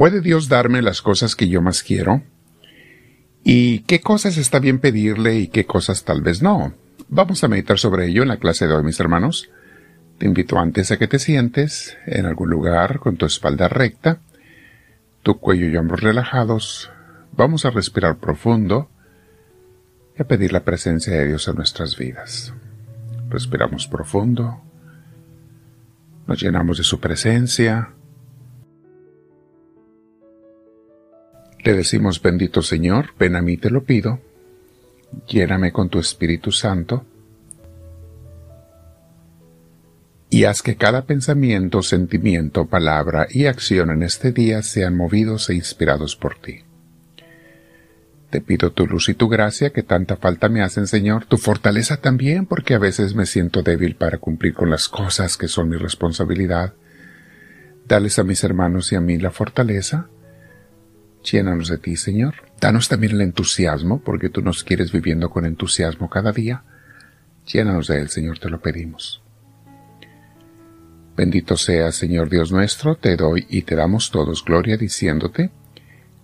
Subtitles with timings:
[0.00, 2.22] ¿Puede Dios darme las cosas que yo más quiero?
[3.44, 6.72] ¿Y qué cosas está bien pedirle y qué cosas tal vez no?
[7.10, 9.50] Vamos a meditar sobre ello en la clase de hoy, mis hermanos.
[10.16, 14.20] Te invito antes a que te sientes en algún lugar con tu espalda recta,
[15.22, 16.90] tu cuello y hombros relajados.
[17.32, 18.88] Vamos a respirar profundo
[20.18, 22.54] y a pedir la presencia de Dios en nuestras vidas.
[23.28, 24.62] Respiramos profundo.
[26.26, 27.90] Nos llenamos de su presencia
[31.62, 34.20] Le decimos, bendito Señor, ven a mí te lo pido,
[35.28, 37.04] lléname con tu Espíritu Santo,
[40.30, 45.54] y haz que cada pensamiento, sentimiento, palabra y acción en este día sean movidos e
[45.54, 46.60] inspirados por ti.
[48.30, 51.96] Te pido tu luz y tu gracia que tanta falta me hacen, Señor, tu fortaleza
[51.96, 55.76] también, porque a veces me siento débil para cumplir con las cosas que son mi
[55.76, 56.74] responsabilidad.
[57.88, 60.06] Dales a mis hermanos y a mí la fortaleza,
[61.22, 62.34] Llénanos de ti, Señor.
[62.60, 66.62] Danos también el entusiasmo, porque tú nos quieres viviendo con entusiasmo cada día.
[67.46, 69.22] Llénanos de él, Señor, te lo pedimos.
[71.16, 75.50] Bendito sea, Señor Dios nuestro, te doy y te damos todos gloria diciéndote,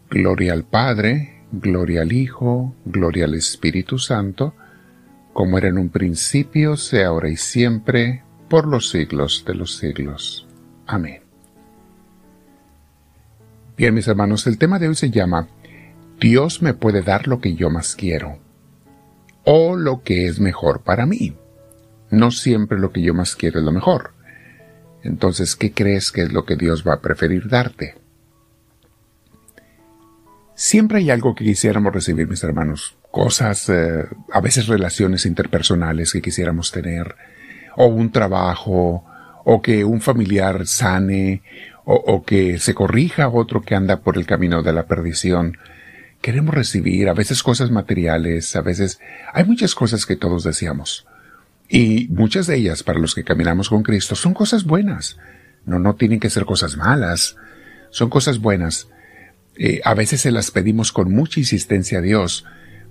[0.08, 4.55] Gloria al Padre, gloria al Hijo, gloria al Espíritu Santo,
[5.33, 10.47] como era en un principio, sea ahora y siempre, por los siglos de los siglos.
[10.86, 11.25] Amén.
[13.77, 15.48] Bien, mis hermanos, el tema de hoy se llama
[16.19, 18.38] Dios me puede dar lo que yo más quiero
[19.44, 21.36] o lo que es mejor para mí.
[22.10, 24.12] No siempre lo que yo más quiero es lo mejor.
[25.02, 27.97] Entonces, ¿qué crees que es lo que Dios va a preferir darte?
[30.54, 32.97] Siempre hay algo que quisiéramos recibir, mis hermanos.
[33.10, 37.14] Cosas, eh, a veces relaciones interpersonales que quisiéramos tener,
[37.77, 39.04] o un trabajo,
[39.44, 41.42] o que un familiar sane,
[41.89, 45.56] o, que se corrija otro que anda por el camino de la perdición.
[46.20, 48.99] Queremos recibir a veces cosas materiales, a veces
[49.33, 51.06] hay muchas cosas que todos deseamos.
[51.69, 55.16] Y muchas de ellas, para los que caminamos con Cristo, son cosas buenas.
[55.65, 57.37] No, no tienen que ser cosas malas.
[57.91, 58.89] Son cosas buenas.
[59.56, 62.44] Eh, a veces se las pedimos con mucha insistencia a Dios,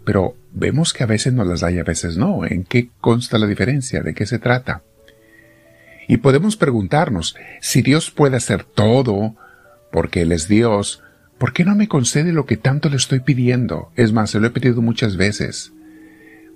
[0.05, 2.45] pero vemos que a veces nos las da y a veces no.
[2.45, 4.01] ¿En qué consta la diferencia?
[4.01, 4.83] ¿De qué se trata?
[6.07, 9.35] Y podemos preguntarnos, si Dios puede hacer todo,
[9.91, 11.03] porque Él es Dios,
[11.37, 13.91] ¿por qué no me concede lo que tanto le estoy pidiendo?
[13.95, 15.73] Es más, se lo he pedido muchas veces.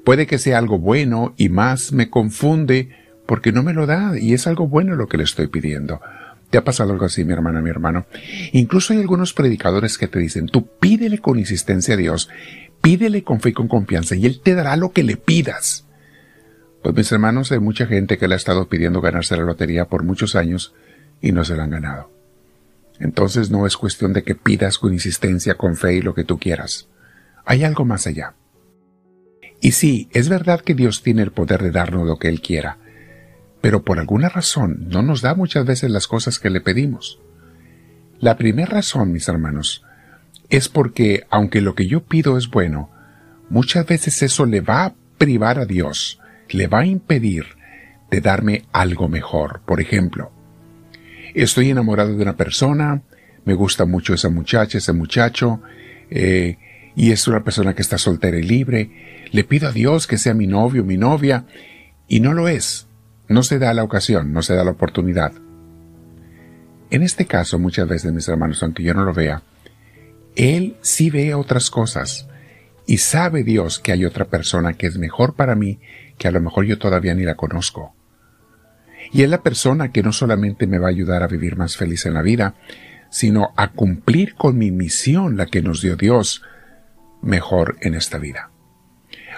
[0.03, 2.89] Puede que sea algo bueno y más me confunde
[3.25, 6.01] porque no me lo da y es algo bueno lo que le estoy pidiendo.
[6.49, 8.07] ¿Te ha pasado algo así, mi hermana, mi hermano?
[8.53, 12.29] Incluso hay algunos predicadores que te dicen, tú pídele con insistencia a Dios,
[12.81, 15.85] pídele con fe y con confianza y Él te dará lo que le pidas.
[16.81, 20.03] Pues mis hermanos, hay mucha gente que le ha estado pidiendo ganarse la lotería por
[20.03, 20.73] muchos años
[21.21, 22.11] y no se la han ganado.
[22.99, 26.37] Entonces no es cuestión de que pidas con insistencia, con fe y lo que tú
[26.37, 26.87] quieras.
[27.45, 28.33] Hay algo más allá.
[29.61, 32.77] Y sí, es verdad que Dios tiene el poder de darnos lo que Él quiera,
[33.61, 37.19] pero por alguna razón no nos da muchas veces las cosas que le pedimos.
[38.19, 39.83] La primera razón, mis hermanos,
[40.49, 42.89] es porque, aunque lo que yo pido es bueno,
[43.49, 46.19] muchas veces eso le va a privar a Dios
[46.51, 47.45] le va a impedir
[48.09, 49.61] de darme algo mejor.
[49.65, 50.31] Por ejemplo,
[51.33, 53.01] estoy enamorado de una persona,
[53.45, 55.61] me gusta mucho esa muchacha, ese muchacho,
[56.09, 56.57] eh,
[56.95, 60.33] y es una persona que está soltera y libre, le pido a Dios que sea
[60.33, 61.45] mi novio, mi novia,
[62.07, 62.87] y no lo es.
[63.27, 65.31] No se da la ocasión, no se da la oportunidad.
[66.89, 69.43] En este caso, muchas veces, mis hermanos, aunque yo no lo vea,
[70.35, 72.27] Él sí ve otras cosas,
[72.87, 75.79] y sabe Dios que hay otra persona que es mejor para mí
[76.19, 77.95] que a lo mejor yo todavía ni la conozco.
[79.11, 82.05] Y es la persona que no solamente me va a ayudar a vivir más feliz
[82.05, 82.55] en la vida,
[83.09, 86.43] sino a cumplir con mi misión, la que nos dio Dios,
[87.23, 88.51] mejor en esta vida.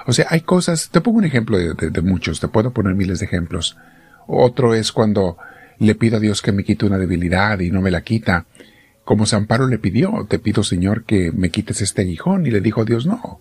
[0.08, 3.28] O sea, hay cosas, te pongo un ejemplo de, muchos, te puedo poner miles de
[3.28, 3.78] ejemplos.
[4.28, 5.38] Otro es cuando
[5.78, 8.48] le pido a Dios que me quite una debilidad y no me la quita.
[9.06, 12.62] Como San Pablo le pidió, te pido Señor que me quites este aguijón y le
[12.62, 13.40] dijo Dios no.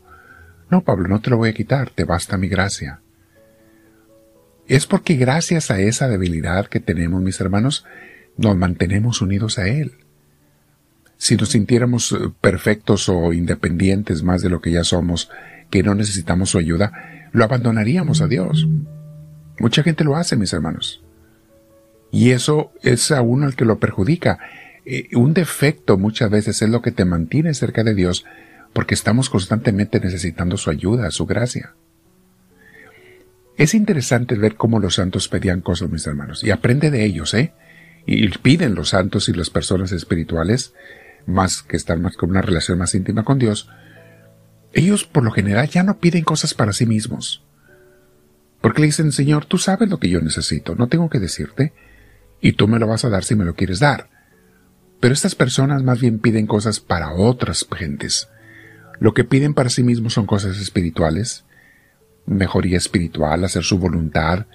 [0.70, 3.00] No, Pablo, no te lo voy a quitar, te basta mi gracia
[4.76, 7.84] es porque gracias a esa debilidad que tenemos, mis hermanos,
[8.36, 9.94] nos mantenemos unidos a Él.
[11.16, 15.28] Si nos sintiéramos eh, perfectos o independientes más de lo que ya somos,
[15.70, 16.92] que no necesitamos su ayuda,
[17.32, 18.68] lo abandonaríamos a Dios.
[19.58, 21.02] Mucha gente lo hace, mis hermanos.
[22.12, 24.38] Y eso es a uno el que lo perjudica.
[24.86, 28.24] Eh, un defecto muchas veces es lo que te mantiene cerca de Dios
[28.72, 31.74] porque estamos constantemente necesitando su ayuda, su gracia.
[33.60, 37.52] Es interesante ver cómo los santos pedían cosas, mis hermanos, y aprende de ellos, ¿eh?
[38.06, 40.72] Y piden los santos y las personas espirituales
[41.26, 43.68] más que están más con una relación más íntima con Dios,
[44.72, 47.44] ellos por lo general ya no piden cosas para sí mismos.
[48.62, 51.74] Porque le dicen, Señor, tú sabes lo que yo necesito, no tengo que decirte,
[52.40, 54.08] y tú me lo vas a dar si me lo quieres dar.
[55.00, 58.26] Pero estas personas más bien piden cosas para otras gentes.
[59.00, 61.44] Lo que piden para sí mismos son cosas espirituales,
[62.26, 64.46] mejoría espiritual, hacer su voluntad,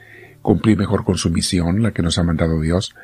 [0.41, 2.95] cumplir mejor con su misión, la que nos ha mandado Dios.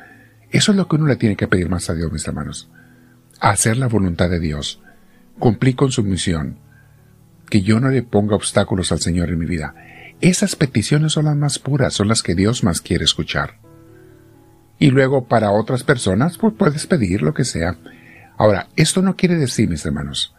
[0.50, 2.70] Eso es lo que uno le tiene que pedir más a Dios, mis hermanos.
[3.40, 4.80] Hacer la voluntad de Dios,
[5.38, 6.58] cumplir con su misión,
[7.50, 9.74] que yo no le ponga obstáculos al Señor en mi vida.
[10.20, 13.58] Esas peticiones son las más puras, son las que Dios más quiere escuchar.
[14.78, 17.76] Y luego para otras personas, pues puedes pedir lo que sea.
[18.38, 20.34] Ahora, esto no quiere decir, mis hermanos,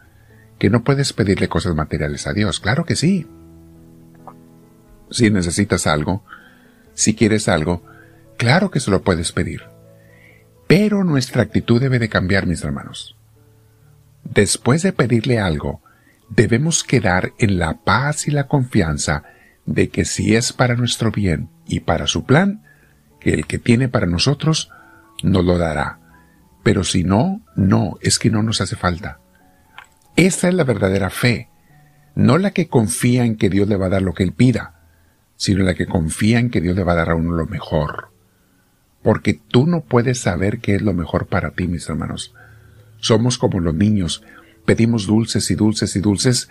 [0.58, 2.60] que no puedes pedirle cosas materiales a Dios.
[2.60, 3.26] Claro que sí.
[5.14, 6.24] Si necesitas algo,
[6.92, 7.84] si quieres algo,
[8.36, 9.62] claro que se lo puedes pedir.
[10.66, 13.14] Pero nuestra actitud debe de cambiar, mis hermanos.
[14.24, 15.82] Después de pedirle algo,
[16.30, 19.22] debemos quedar en la paz y la confianza
[19.66, 22.64] de que si es para nuestro bien y para su plan,
[23.20, 24.72] que el que tiene para nosotros
[25.22, 26.00] nos lo dará.
[26.64, 29.20] Pero si no, no, es que no nos hace falta.
[30.16, 31.50] Esa es la verdadera fe,
[32.16, 34.74] no la que confía en que Dios le va a dar lo que él pida,
[35.36, 38.08] sino la que confía en que Dios le va a dar a uno lo mejor.
[39.02, 42.34] Porque tú no puedes saber qué es lo mejor para ti, mis hermanos.
[42.98, 44.22] Somos como los niños,
[44.64, 46.48] pedimos dulces y dulces y dulces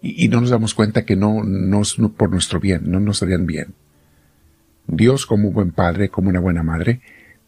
[0.00, 3.46] y, no nos damos cuenta que no, no es por nuestro bien, no nos harían
[3.46, 3.74] bien.
[4.86, 7.00] Dios, como un buen padre, como una buena madre,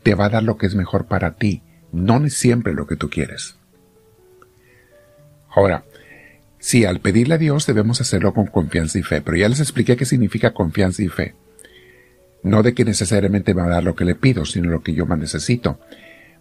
[0.03, 1.63] te va a dar lo que es mejor para ti,
[1.93, 3.57] no siempre lo que tú quieres.
[5.49, 5.85] Ahora,
[6.61, 9.97] sí, al pedirle a Dios debemos hacerlo con confianza y fe, pero ya les expliqué
[9.97, 11.35] qué significa confianza y fe.
[12.43, 14.95] No de que necesariamente me va a dar lo que le pido, sino lo que
[14.95, 15.81] yo más necesito.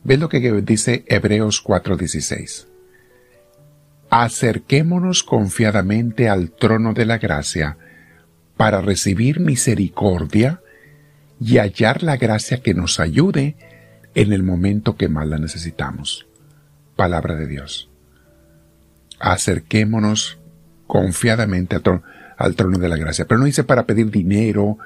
[0.03, 2.67] ¿Ves lo que dice Hebreos 4:16?
[4.09, 7.77] Acerquémonos confiadamente al trono de la gracia
[8.55, 10.61] para recibir misericordia
[11.39, 13.55] y hallar la gracia que nos ayude
[14.15, 16.27] en el momento que más la necesitamos.
[16.95, 17.88] Palabra de Dios
[19.19, 20.39] acerquémonos
[20.87, 23.25] confiadamente al trono, de la gracia.
[23.25, 24.77] Pero no dice para pedir dinero,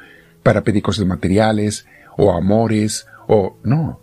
[0.44, 1.86] para pedir cosas materiales,
[2.18, 4.02] o amores, o no,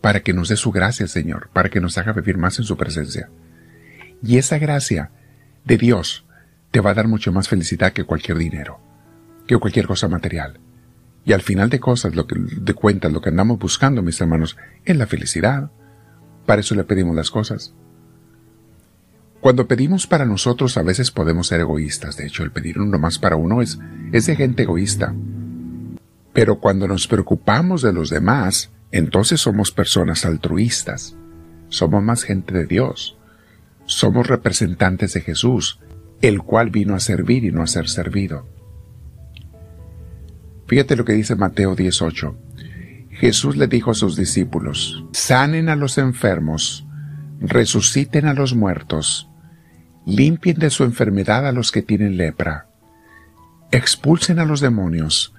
[0.00, 2.76] para que nos dé su gracia, Señor, para que nos haga vivir más en su
[2.76, 3.30] presencia.
[4.22, 5.10] Y esa gracia
[5.64, 6.26] de Dios
[6.70, 8.80] te va a dar mucho más felicidad que cualquier dinero,
[9.46, 10.60] que cualquier cosa material.
[11.24, 14.56] Y al final de cosas, lo que de cuentas, lo que andamos buscando, mis hermanos,
[14.84, 15.70] es la felicidad.
[16.46, 17.74] Para eso le pedimos las cosas.
[19.42, 23.18] Cuando pedimos para nosotros a veces podemos ser egoístas, de hecho el pedir uno más
[23.18, 23.76] para uno es,
[24.12, 25.16] es de gente egoísta.
[26.32, 31.16] Pero cuando nos preocupamos de los demás, entonces somos personas altruistas,
[31.70, 33.18] somos más gente de Dios,
[33.84, 35.80] somos representantes de Jesús,
[36.20, 38.46] el cual vino a servir y no a ser servido.
[40.68, 42.36] Fíjate lo que dice Mateo 18.
[43.10, 46.86] Jesús le dijo a sus discípulos, sanen a los enfermos,
[47.40, 49.28] resuciten a los muertos,
[50.06, 52.66] limpien de su enfermedad a los que tienen lepra,
[53.70, 55.34] expulsen a los demonios,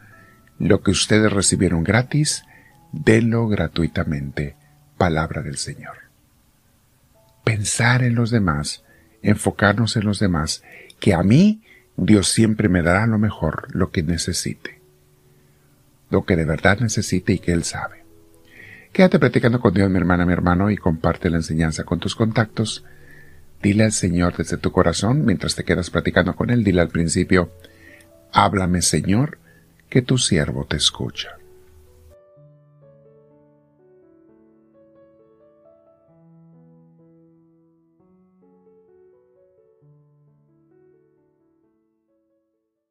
[0.60, 2.44] lo que ustedes recibieron gratis,
[2.92, 4.56] denlo gratuitamente.
[4.98, 5.98] Palabra del Señor.
[7.43, 8.84] Pensar en los demás,
[9.22, 10.63] enfocarnos en los demás,
[11.00, 11.63] que a mí
[11.98, 14.82] Dios siempre me dará lo mejor, lo que necesite,
[16.10, 18.05] lo que de verdad necesite y que Él sabe.
[18.93, 22.86] Quédate platicando con Dios, mi hermana, mi hermano, y comparte la enseñanza con tus contactos
[23.63, 27.50] Dile al Señor desde tu corazón, mientras te quedas platicando con Él, dile al principio,
[28.34, 29.38] háblame Señor,
[29.89, 31.38] que tu siervo te escucha.